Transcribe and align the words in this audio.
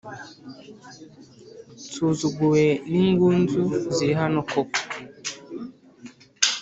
Nsuzuguwe 1.87 2.63
n’ingunzu 2.91 3.61
zirihano 3.95 4.39
koko 4.51 4.81